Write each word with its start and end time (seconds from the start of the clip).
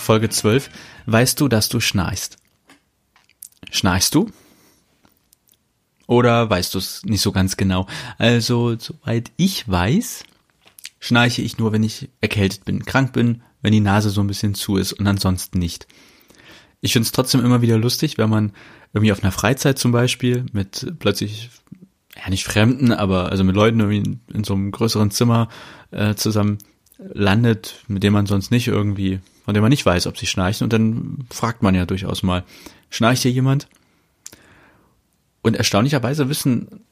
Folge 0.00 0.28
12. 0.28 0.70
Weißt 1.06 1.40
du, 1.40 1.48
dass 1.48 1.68
du 1.68 1.80
schnarchst? 1.80 2.36
Schnarchst 3.70 4.14
du? 4.14 4.30
Oder 6.06 6.50
weißt 6.50 6.74
du 6.74 6.78
es 6.78 7.04
nicht 7.04 7.20
so 7.20 7.30
ganz 7.30 7.56
genau? 7.56 7.86
Also, 8.18 8.76
soweit 8.76 9.30
ich 9.36 9.68
weiß, 9.68 10.24
schnarche 10.98 11.42
ich 11.42 11.58
nur, 11.58 11.72
wenn 11.72 11.84
ich 11.84 12.08
erkältet 12.20 12.64
bin, 12.64 12.84
krank 12.84 13.12
bin, 13.12 13.42
wenn 13.62 13.72
die 13.72 13.80
Nase 13.80 14.10
so 14.10 14.20
ein 14.20 14.26
bisschen 14.26 14.54
zu 14.54 14.76
ist 14.76 14.92
und 14.92 15.06
ansonsten 15.06 15.58
nicht. 15.58 15.86
Ich 16.80 16.92
finde 16.92 17.06
es 17.06 17.12
trotzdem 17.12 17.44
immer 17.44 17.62
wieder 17.62 17.78
lustig, 17.78 18.18
wenn 18.18 18.30
man 18.30 18.52
irgendwie 18.92 19.12
auf 19.12 19.22
einer 19.22 19.32
Freizeit 19.32 19.78
zum 19.78 19.92
Beispiel 19.92 20.46
mit 20.52 20.94
plötzlich, 20.98 21.50
ja 22.16 22.28
nicht 22.28 22.44
Fremden, 22.44 22.92
aber 22.92 23.30
also 23.30 23.44
mit 23.44 23.54
Leuten 23.54 23.80
irgendwie 23.80 23.98
in, 23.98 24.20
in 24.32 24.44
so 24.44 24.54
einem 24.54 24.72
größeren 24.72 25.10
Zimmer 25.10 25.48
äh, 25.90 26.14
zusammen 26.14 26.58
landet, 26.98 27.84
mit 27.88 28.02
dem 28.02 28.12
man 28.12 28.26
sonst 28.26 28.50
nicht 28.50 28.68
irgendwie 28.68 29.20
von 29.50 29.54
dem 29.54 29.62
man 29.62 29.70
nicht 29.70 29.84
weiß, 29.84 30.06
ob 30.06 30.16
sie 30.16 30.26
schnarchen. 30.28 30.64
Und 30.64 30.72
dann 30.72 31.26
fragt 31.28 31.60
man 31.60 31.74
ja 31.74 31.84
durchaus 31.84 32.22
mal, 32.22 32.44
schnarcht 32.88 33.22
hier 33.22 33.32
jemand? 33.32 33.66
Und 35.42 35.56
erstaunlicherweise 35.56 36.28
wissen 36.28 36.84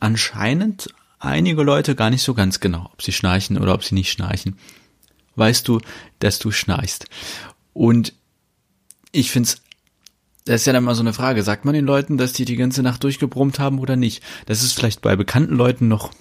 anscheinend 0.00 0.88
einige 1.18 1.62
Leute 1.62 1.94
gar 1.94 2.08
nicht 2.08 2.22
so 2.22 2.32
ganz 2.32 2.58
genau, 2.58 2.88
ob 2.90 3.02
sie 3.02 3.12
schnarchen 3.12 3.58
oder 3.58 3.74
ob 3.74 3.84
sie 3.84 3.94
nicht 3.94 4.10
schnarchen. 4.10 4.56
Weißt 5.34 5.68
du, 5.68 5.82
dass 6.18 6.38
du 6.38 6.52
schnarchst? 6.52 7.04
Und 7.74 8.14
ich 9.12 9.30
find's, 9.30 9.60
das 10.46 10.62
ist 10.62 10.66
ja 10.66 10.72
dann 10.72 10.84
mal 10.84 10.94
so 10.94 11.02
eine 11.02 11.12
Frage. 11.12 11.42
Sagt 11.42 11.66
man 11.66 11.74
den 11.74 11.84
Leuten, 11.84 12.16
dass 12.16 12.32
die 12.32 12.46
die 12.46 12.56
ganze 12.56 12.82
Nacht 12.82 13.04
durchgebrummt 13.04 13.58
haben 13.58 13.78
oder 13.78 13.96
nicht? 13.96 14.22
Das 14.46 14.62
ist 14.62 14.72
vielleicht 14.72 15.02
bei 15.02 15.16
bekannten 15.16 15.54
Leuten 15.54 15.86
noch 15.86 16.12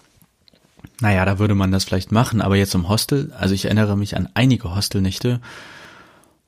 naja, 1.00 1.26
da 1.26 1.40
würde 1.40 1.56
man 1.56 1.72
das 1.72 1.84
vielleicht 1.84 2.12
machen, 2.12 2.42
aber 2.42 2.56
jetzt 2.56 2.76
im 2.76 2.88
Hostel, 2.88 3.34
also 3.38 3.54
ich 3.54 3.66
erinnere 3.66 3.98
mich 3.98 4.16
an 4.16 4.30
einige 4.34 4.76
Hostelnächte, 4.76 5.42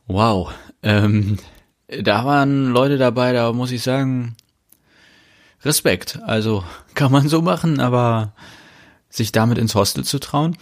Wow. 0.07 0.51
Ähm, 0.83 1.37
da 1.87 2.25
waren 2.25 2.71
Leute 2.71 2.97
dabei, 2.97 3.33
da 3.33 3.51
muss 3.53 3.71
ich 3.71 3.83
sagen, 3.83 4.35
Respekt. 5.63 6.19
Also 6.23 6.63
kann 6.95 7.11
man 7.11 7.27
so 7.27 7.41
machen, 7.41 7.79
aber 7.79 8.33
sich 9.09 9.31
damit 9.31 9.57
ins 9.57 9.75
Hostel 9.75 10.03
zu 10.03 10.19
trauen. 10.19 10.57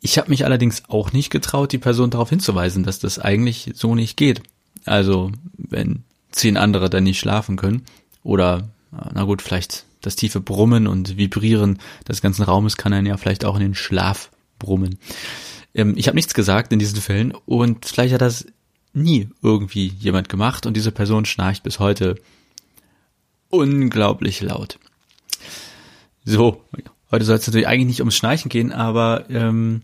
Ich 0.00 0.18
habe 0.18 0.30
mich 0.30 0.44
allerdings 0.44 0.84
auch 0.88 1.12
nicht 1.12 1.30
getraut, 1.30 1.72
die 1.72 1.78
Person 1.78 2.10
darauf 2.10 2.30
hinzuweisen, 2.30 2.84
dass 2.84 2.98
das 2.98 3.18
eigentlich 3.18 3.72
so 3.74 3.94
nicht 3.94 4.16
geht. 4.16 4.42
Also 4.86 5.30
wenn 5.56 6.04
zehn 6.30 6.56
andere 6.56 6.88
dann 6.88 7.04
nicht 7.04 7.18
schlafen 7.18 7.56
können 7.56 7.84
oder 8.22 8.70
na 8.90 9.24
gut, 9.24 9.42
vielleicht 9.42 9.84
das 10.00 10.16
tiefe 10.16 10.40
Brummen 10.40 10.86
und 10.86 11.16
Vibrieren 11.16 11.78
des 12.08 12.22
ganzen 12.22 12.42
Raumes 12.42 12.76
kann 12.76 12.92
einen 12.92 13.06
ja 13.06 13.16
vielleicht 13.16 13.44
auch 13.44 13.56
in 13.56 13.62
den 13.62 13.74
Schlaf 13.74 14.30
brummen. 14.58 14.98
Ähm, 15.74 15.94
ich 15.96 16.06
habe 16.06 16.16
nichts 16.16 16.34
gesagt 16.34 16.72
in 16.72 16.78
diesen 16.78 17.00
Fällen 17.00 17.32
und 17.46 17.84
vielleicht 17.84 18.14
hat 18.14 18.22
das 18.22 18.46
nie 18.92 19.28
irgendwie 19.42 19.88
jemand 19.98 20.28
gemacht 20.28 20.66
und 20.66 20.76
diese 20.76 20.92
Person 20.92 21.24
schnarcht 21.24 21.62
bis 21.62 21.78
heute 21.78 22.16
unglaublich 23.48 24.40
laut. 24.40 24.78
So, 26.24 26.64
heute 27.10 27.24
soll 27.24 27.36
es 27.36 27.46
natürlich 27.46 27.66
eigentlich 27.66 27.86
nicht 27.86 28.00
ums 28.00 28.16
Schnarchen 28.16 28.48
gehen, 28.48 28.72
aber 28.72 29.28
ähm, 29.30 29.82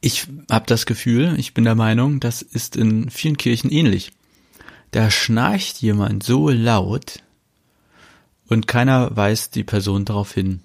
ich 0.00 0.26
habe 0.50 0.66
das 0.66 0.86
Gefühl, 0.86 1.34
ich 1.38 1.54
bin 1.54 1.64
der 1.64 1.76
Meinung, 1.76 2.18
das 2.18 2.42
ist 2.42 2.76
in 2.76 3.08
vielen 3.10 3.36
Kirchen 3.36 3.70
ähnlich. 3.70 4.12
Da 4.90 5.10
schnarcht 5.10 5.80
jemand 5.80 6.22
so 6.22 6.50
laut 6.50 7.22
und 8.48 8.66
keiner 8.66 9.16
weist 9.16 9.54
die 9.54 9.64
Person 9.64 10.04
darauf 10.04 10.32
hin. 10.32 10.60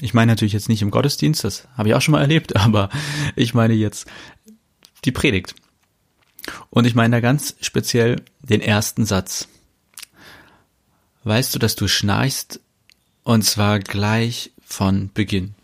Ich 0.00 0.12
meine 0.12 0.32
natürlich 0.32 0.54
jetzt 0.54 0.68
nicht 0.68 0.82
im 0.82 0.90
Gottesdienst, 0.90 1.44
das 1.44 1.68
habe 1.76 1.88
ich 1.88 1.94
auch 1.94 2.02
schon 2.02 2.12
mal 2.12 2.20
erlebt, 2.20 2.56
aber 2.56 2.90
ich 3.36 3.54
meine 3.54 3.74
jetzt 3.74 4.06
die 5.04 5.12
Predigt. 5.12 5.54
Und 6.70 6.86
ich 6.86 6.94
meine 6.94 7.16
da 7.16 7.20
ganz 7.20 7.56
speziell 7.60 8.22
den 8.40 8.60
ersten 8.60 9.04
Satz. 9.04 9.48
Weißt 11.24 11.54
du, 11.54 11.58
dass 11.58 11.76
du 11.76 11.88
schnarchst? 11.88 12.60
Und 13.22 13.42
zwar 13.42 13.80
gleich 13.80 14.52
von 14.64 15.10
Beginn. 15.12 15.54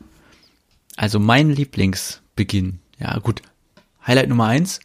Also 0.97 1.19
mein 1.19 1.51
Lieblingsbeginn. 1.51 2.81
Ja, 2.99 3.19
gut. 3.19 3.43
Highlight 4.07 4.29
Nummer 4.29 4.47
eins. 4.47 4.81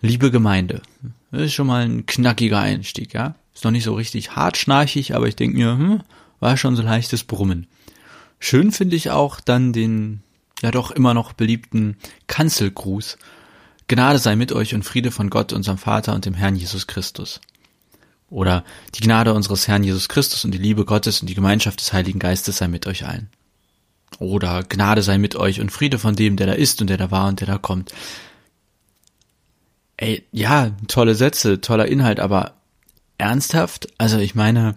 Liebe 0.00 0.30
Gemeinde. 0.30 0.82
Das 1.30 1.42
ist 1.42 1.52
schon 1.52 1.66
mal 1.66 1.84
ein 1.84 2.06
knackiger 2.06 2.60
Einstieg, 2.60 3.12
ja. 3.14 3.34
Ist 3.54 3.64
noch 3.64 3.70
nicht 3.70 3.84
so 3.84 3.94
richtig 3.94 4.36
hart 4.36 4.56
schnarchig, 4.56 5.14
aber 5.14 5.26
ich 5.26 5.36
denke 5.36 5.56
mir, 5.56 5.72
hm, 5.72 6.02
war 6.40 6.56
schon 6.56 6.76
so 6.76 6.82
leichtes 6.82 7.24
Brummen. 7.24 7.66
Schön 8.38 8.70
finde 8.72 8.96
ich 8.96 9.10
auch 9.10 9.40
dann 9.40 9.72
den, 9.72 10.22
ja 10.62 10.70
doch 10.70 10.90
immer 10.90 11.12
noch 11.12 11.32
beliebten 11.32 11.96
Kanzelgruß. 12.28 13.18
Gnade 13.88 14.18
sei 14.18 14.36
mit 14.36 14.52
euch 14.52 14.74
und 14.74 14.84
Friede 14.84 15.10
von 15.10 15.30
Gott, 15.30 15.52
unserem 15.52 15.78
Vater 15.78 16.14
und 16.14 16.26
dem 16.26 16.34
Herrn 16.34 16.56
Jesus 16.56 16.86
Christus. 16.86 17.40
Oder 18.30 18.64
die 18.94 19.00
Gnade 19.00 19.32
unseres 19.32 19.66
Herrn 19.66 19.82
Jesus 19.82 20.08
Christus 20.08 20.44
und 20.44 20.52
die 20.52 20.58
Liebe 20.58 20.84
Gottes 20.84 21.22
und 21.22 21.28
die 21.28 21.34
Gemeinschaft 21.34 21.80
des 21.80 21.94
Heiligen 21.94 22.18
Geistes 22.18 22.58
sei 22.58 22.68
mit 22.68 22.86
euch 22.86 23.06
allen. 23.06 23.30
Oder 24.18 24.62
Gnade 24.62 25.02
sei 25.02 25.16
mit 25.16 25.36
euch 25.36 25.60
und 25.60 25.72
Friede 25.72 25.98
von 25.98 26.14
dem, 26.14 26.36
der 26.36 26.46
da 26.46 26.52
ist 26.52 26.80
und 26.82 26.88
der 26.88 26.98
da 26.98 27.10
war 27.10 27.28
und 27.28 27.40
der 27.40 27.46
da 27.46 27.56
kommt. 27.56 27.92
Ey, 29.96 30.24
ja, 30.32 30.70
tolle 30.86 31.14
Sätze, 31.14 31.60
toller 31.60 31.86
Inhalt, 31.86 32.20
aber 32.20 32.54
ernsthaft? 33.16 33.88
Also 33.96 34.18
ich 34.18 34.34
meine, 34.34 34.76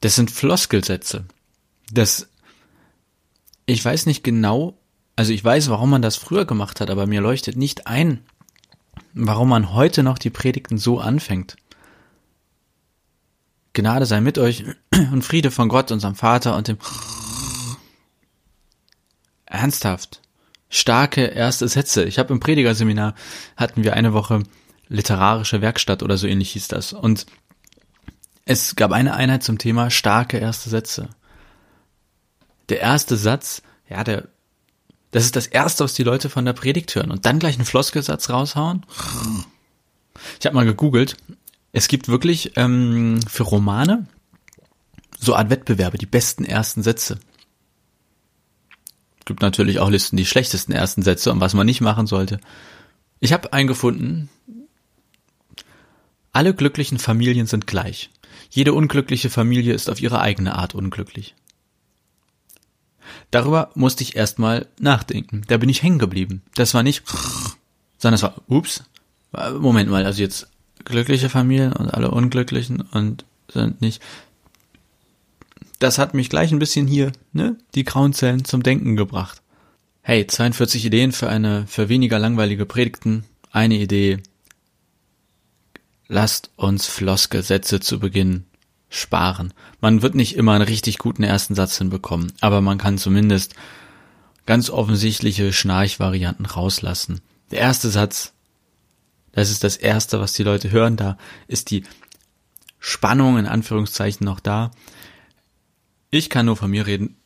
das 0.00 0.16
sind 0.16 0.30
Floskelsätze. 0.30 1.24
Das, 1.90 2.28
ich 3.64 3.82
weiß 3.82 4.04
nicht 4.04 4.22
genau, 4.22 4.78
also 5.16 5.32
ich 5.32 5.44
weiß, 5.44 5.70
warum 5.70 5.90
man 5.90 6.02
das 6.02 6.16
früher 6.16 6.44
gemacht 6.44 6.80
hat, 6.80 6.90
aber 6.90 7.06
mir 7.06 7.20
leuchtet 7.20 7.56
nicht 7.56 7.86
ein, 7.86 8.24
warum 9.12 9.48
man 9.48 9.72
heute 9.72 10.02
noch 10.02 10.18
die 10.18 10.30
Predigten 10.30 10.78
so 10.78 10.98
anfängt. 10.98 11.56
Gnade 13.72 14.06
sei 14.06 14.20
mit 14.20 14.38
euch 14.38 14.64
und 15.12 15.22
Friede 15.22 15.50
von 15.50 15.68
Gott, 15.68 15.90
unserem 15.90 16.14
Vater 16.14 16.56
und 16.56 16.68
dem 16.68 16.78
Ernsthaft. 19.46 20.20
Starke 20.68 21.26
erste 21.26 21.68
Sätze. 21.68 22.04
Ich 22.04 22.18
habe 22.18 22.32
im 22.32 22.40
Predigerseminar 22.40 23.14
hatten 23.56 23.84
wir 23.84 23.94
eine 23.94 24.12
Woche 24.12 24.42
literarische 24.88 25.60
Werkstatt 25.60 26.02
oder 26.02 26.18
so 26.18 26.26
ähnlich 26.26 26.52
hieß 26.52 26.68
das. 26.68 26.92
Und 26.92 27.26
es 28.44 28.74
gab 28.74 28.90
eine 28.90 29.14
Einheit 29.14 29.44
zum 29.44 29.58
Thema 29.58 29.90
starke 29.90 30.38
erste 30.38 30.70
Sätze. 30.70 31.10
Der 32.68 32.80
erste 32.80 33.16
Satz, 33.16 33.62
ja, 33.88 34.02
der 34.02 34.28
das 35.14 35.24
ist 35.24 35.36
das 35.36 35.46
Erste, 35.46 35.84
was 35.84 35.94
die 35.94 36.02
Leute 36.02 36.28
von 36.28 36.44
der 36.44 36.54
Predigt 36.54 36.92
hören. 36.96 37.12
Und 37.12 37.24
dann 37.24 37.38
gleich 37.38 37.54
einen 37.54 37.64
Floskelsatz 37.64 38.30
raushauen. 38.30 38.84
Ich 40.40 40.44
habe 40.44 40.56
mal 40.56 40.64
gegoogelt. 40.64 41.16
Es 41.70 41.86
gibt 41.86 42.08
wirklich 42.08 42.56
ähm, 42.56 43.20
für 43.28 43.44
Romane 43.44 44.08
so 45.20 45.36
Art 45.36 45.50
Wettbewerbe, 45.50 45.98
die 45.98 46.06
besten 46.06 46.44
ersten 46.44 46.82
Sätze. 46.82 47.20
Es 49.20 49.24
gibt 49.24 49.40
natürlich 49.40 49.78
auch 49.78 49.88
Listen, 49.88 50.16
die 50.16 50.26
schlechtesten 50.26 50.72
ersten 50.72 51.02
Sätze 51.02 51.30
und 51.30 51.38
was 51.38 51.54
man 51.54 51.66
nicht 51.66 51.80
machen 51.80 52.08
sollte. 52.08 52.40
Ich 53.20 53.32
habe 53.32 53.52
einen 53.52 53.68
gefunden. 53.68 54.30
Alle 56.32 56.54
glücklichen 56.54 56.98
Familien 56.98 57.46
sind 57.46 57.68
gleich. 57.68 58.10
Jede 58.50 58.72
unglückliche 58.72 59.30
Familie 59.30 59.74
ist 59.74 59.88
auf 59.88 60.00
ihre 60.00 60.20
eigene 60.20 60.56
Art 60.56 60.74
unglücklich. 60.74 61.36
Darüber 63.30 63.70
musste 63.74 64.02
ich 64.02 64.16
erstmal 64.16 64.66
nachdenken. 64.78 65.42
Da 65.48 65.56
bin 65.56 65.68
ich 65.68 65.82
hängen 65.82 65.98
geblieben. 65.98 66.42
Das 66.54 66.74
war 66.74 66.82
nicht, 66.82 67.02
sondern 67.98 68.14
es 68.14 68.22
war, 68.22 68.36
ups, 68.48 68.84
Moment 69.58 69.90
mal, 69.90 70.06
also 70.06 70.22
jetzt 70.22 70.48
glückliche 70.84 71.28
Familien 71.28 71.72
und 71.72 71.92
alle 71.92 72.10
unglücklichen 72.10 72.80
und 72.80 73.24
sind 73.52 73.80
nicht. 73.80 74.02
Das 75.78 75.98
hat 75.98 76.14
mich 76.14 76.30
gleich 76.30 76.52
ein 76.52 76.58
bisschen 76.58 76.86
hier, 76.86 77.12
ne, 77.32 77.56
die 77.74 77.84
grauen 77.84 78.12
Zellen 78.12 78.44
zum 78.44 78.62
Denken 78.62 78.96
gebracht. 78.96 79.42
Hey, 80.02 80.26
42 80.26 80.84
Ideen 80.84 81.12
für 81.12 81.28
eine, 81.28 81.66
für 81.66 81.88
weniger 81.88 82.18
langweilige 82.18 82.66
Predigten. 82.66 83.24
Eine 83.50 83.76
Idee. 83.76 84.18
Lasst 86.08 86.50
uns 86.56 86.86
Floskelsätze 86.86 87.80
zu 87.80 87.98
Beginn 87.98 88.44
sparen. 88.94 89.52
Man 89.80 90.02
wird 90.02 90.14
nicht 90.14 90.36
immer 90.36 90.52
einen 90.52 90.64
richtig 90.64 90.98
guten 90.98 91.22
ersten 91.22 91.54
Satz 91.54 91.78
hinbekommen, 91.78 92.32
aber 92.40 92.60
man 92.60 92.78
kann 92.78 92.98
zumindest 92.98 93.54
ganz 94.46 94.70
offensichtliche 94.70 95.52
Schnarchvarianten 95.52 96.46
rauslassen. 96.46 97.20
Der 97.50 97.58
erste 97.58 97.88
Satz, 97.88 98.32
das 99.32 99.50
ist 99.50 99.64
das 99.64 99.76
erste, 99.76 100.20
was 100.20 100.32
die 100.32 100.44
Leute 100.44 100.70
hören, 100.70 100.96
da 100.96 101.18
ist 101.48 101.70
die 101.70 101.84
Spannung 102.78 103.38
in 103.38 103.46
Anführungszeichen 103.46 104.24
noch 104.24 104.40
da. 104.40 104.70
Ich 106.10 106.30
kann 106.30 106.46
nur 106.46 106.56
von 106.56 106.70
mir 106.70 106.86
reden. 106.86 107.16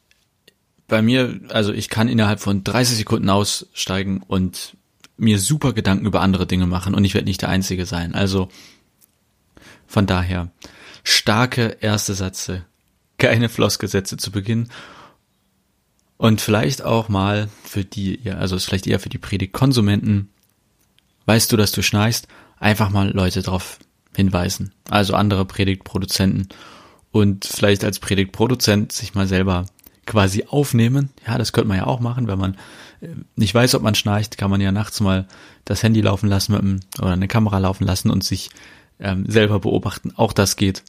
Bei 0.87 1.03
mir, 1.03 1.41
also 1.51 1.73
ich 1.73 1.91
kann 1.91 2.09
innerhalb 2.09 2.41
von 2.41 2.65
30 2.65 2.97
Sekunden 2.97 3.29
aussteigen 3.29 4.23
und 4.27 4.77
mir 5.19 5.39
super 5.39 5.75
Gedanken 5.75 6.07
über 6.07 6.23
andere 6.23 6.47
Dinge 6.47 6.67
machen 6.67 6.95
und 6.95 7.05
ich 7.05 7.13
werde 7.13 7.27
nicht 7.27 7.43
der 7.43 7.51
Einzige 7.51 7.85
sein. 7.85 8.15
Also 8.15 8.49
von 9.87 10.07
daher 10.07 10.51
starke 11.09 11.79
erste 11.81 12.15
Sätze, 12.15 12.65
keine 13.17 13.49
Flossgesetze 13.49 14.17
zu 14.17 14.31
Beginn. 14.31 14.69
Und 16.19 16.41
vielleicht 16.41 16.83
auch 16.83 17.09
mal 17.09 17.49
für 17.65 17.85
die, 17.85 18.21
also 18.31 18.57
ist 18.57 18.67
vielleicht 18.67 18.87
eher 18.87 19.01
für 19.01 19.09
die 19.09 19.19
Predigtkonsumenten, 19.19 20.31
weißt 21.27 21.51
du, 21.51 21.57
dass 21.57 21.73
du 21.73 21.83
schnarchst, 21.83 22.29
einfach 22.59 22.91
mal 22.91 23.11
Leute 23.11 23.41
darauf 23.43 23.79
hinweisen, 24.15 24.73
also 24.91 25.15
andere 25.15 25.45
Predigtproduzenten. 25.45 26.49
Und 27.11 27.47
vielleicht 27.47 27.85
als 27.85 28.01
Predigtproduzent 28.01 28.93
sich 28.93 29.15
mal 29.15 29.27
selber 29.27 29.65
quasi 30.05 30.45
aufnehmen. 30.49 31.11
Ja, 31.27 31.39
das 31.39 31.53
könnte 31.53 31.69
man 31.69 31.79
ja 31.79 31.87
auch 31.87 32.01
machen, 32.01 32.27
wenn 32.27 32.39
man 32.39 32.55
äh, 33.01 33.09
nicht 33.37 33.55
weiß, 33.55 33.75
ob 33.75 33.83
man 33.83 33.95
schnarcht, 33.95 34.37
kann 34.37 34.51
man 34.51 34.61
ja 34.61 34.73
nachts 34.73 35.01
mal 35.01 35.27
das 35.65 35.83
Handy 35.83 36.01
laufen 36.01 36.29
lassen 36.29 36.53
mit 36.53 36.61
einem, 36.61 36.81
oder 36.99 37.13
eine 37.13 37.29
Kamera 37.29 37.59
laufen 37.59 37.85
lassen 37.85 38.11
und 38.11 38.25
sich 38.25 38.51
ähm, 39.01 39.25
selber 39.29 39.61
beobachten. 39.61 40.13
Auch 40.17 40.33
das 40.33 40.57
geht 40.57 40.83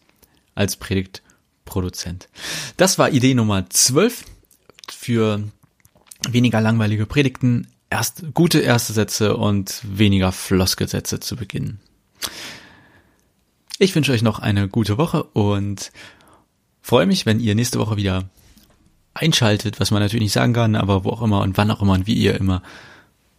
als 0.60 0.76
Predigtproduzent. 0.76 2.28
Das 2.78 3.00
war 3.00 3.12
Idee 3.12 3.34
Nummer 3.34 3.70
12 3.70 4.26
für 4.92 5.44
weniger 6.30 6.62
langweilige 6.62 7.06
Predigten. 7.06 7.68
Erst 7.90 8.26
gute 8.34 8.60
erste 8.60 8.94
Sätze 8.94 9.38
und 9.38 9.82
weniger 9.84 10.32
Floskelsätze 10.32 11.20
zu 11.20 11.36
beginnen. 11.36 11.80
Ich 13.80 13.96
wünsche 13.96 14.12
euch 14.12 14.22
noch 14.22 14.40
eine 14.40 14.68
gute 14.68 14.98
Woche 14.98 15.24
und 15.24 15.92
freue 16.82 17.06
mich, 17.06 17.26
wenn 17.26 17.40
ihr 17.40 17.56
nächste 17.56 17.80
Woche 17.80 17.96
wieder 17.96 18.30
einschaltet, 19.14 19.80
was 19.80 19.92
man 19.92 20.02
natürlich 20.02 20.24
nicht 20.24 20.34
sagen 20.34 20.54
kann, 20.54 20.76
aber 20.76 21.06
wo 21.06 21.10
auch 21.10 21.22
immer 21.22 21.42
und 21.42 21.58
wann 21.58 21.72
auch 21.72 21.82
immer 21.82 21.94
und 21.94 22.06
wie 22.06 22.14
ihr 22.14 22.36
immer. 22.36 22.62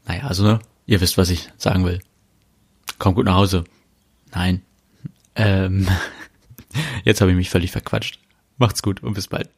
Naja, 0.07 0.25
also 0.25 0.43
ne, 0.43 0.59
ihr 0.87 1.01
wisst, 1.01 1.19
was 1.19 1.29
ich 1.29 1.51
sagen 1.59 1.85
will. 1.85 2.01
Kommt 2.99 3.17
gut 3.17 3.27
nach 3.27 3.37
Hause. 3.37 3.65
Nein. 4.33 4.63
Ähm, 5.37 5.87
jetzt 7.05 7.21
habe 7.21 7.31
ich 7.31 7.37
mich 7.37 7.51
völlig 7.51 7.71
verquatscht. 7.71 8.19
Macht's 8.59 8.83
gut 8.83 9.03
und 9.03 9.15
bis 9.15 9.29
bald. 9.29 9.49